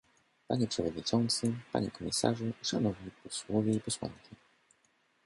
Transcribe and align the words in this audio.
Panie 0.47 0.67
przewodniczący, 0.67 1.53
panie 1.73 1.91
komisarzu, 1.91 2.45
szanowni 2.63 3.11
posłowie 3.23 3.71
i 3.73 3.79
posłanki 3.79 4.29